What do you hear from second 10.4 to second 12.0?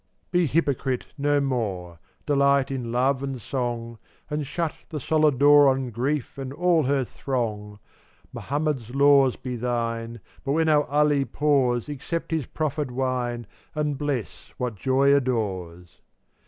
But when our Ali pours